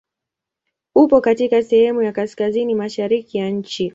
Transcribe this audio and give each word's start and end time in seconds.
Upo 0.95 1.21
katika 1.21 1.63
sehemu 1.63 2.01
ya 2.01 2.11
kaskazini 2.11 2.75
mashariki 2.75 3.37
ya 3.37 3.49
nchi. 3.49 3.89